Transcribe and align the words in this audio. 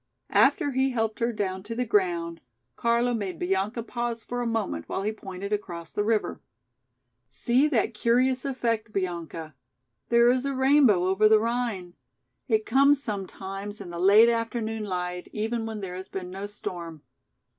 After 0.33 0.71
he 0.71 0.89
helped 0.89 1.19
her 1.19 1.31
down 1.31 1.61
to 1.61 1.75
the 1.75 1.85
ground, 1.85 2.41
Carlo 2.75 3.13
made 3.13 3.37
Bianca 3.37 3.83
pause 3.83 4.23
for 4.23 4.41
a 4.41 4.47
moment 4.47 4.89
while 4.89 5.03
he 5.03 5.11
pointed 5.11 5.53
across 5.53 5.91
the 5.91 6.03
river. 6.03 6.41
"See 7.29 7.67
that 7.67 7.93
curious 7.93 8.43
effect, 8.43 8.91
Bianca! 8.91 9.53
There 10.09 10.31
is 10.31 10.43
a 10.43 10.55
rainbow 10.55 11.05
over 11.05 11.29
the 11.29 11.37
Rhine. 11.37 11.93
It 12.47 12.65
comes 12.65 12.99
sometimes 12.99 13.79
in 13.79 13.91
the 13.91 13.99
late 13.99 14.27
afternoon 14.27 14.85
light 14.85 15.27
even 15.33 15.67
when 15.67 15.81
there 15.81 15.93
has 15.93 16.09
been 16.09 16.31
no 16.31 16.47
storm. 16.47 17.03